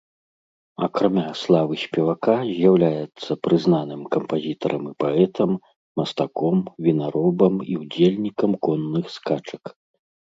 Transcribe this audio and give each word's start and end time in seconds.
Акрамя 0.85 1.23
славы 1.41 1.75
спевака, 1.81 2.37
з'яўляецца 2.51 3.31
прызнаным 3.47 4.01
кампазітарам 4.15 4.83
і 4.91 4.93
паэтам, 5.03 5.51
мастаком, 6.01 6.57
вінаробам 6.87 7.55
і 7.75 7.77
ўдзельнікам 7.83 8.51
конных 8.69 9.05
скачак. 9.17 9.63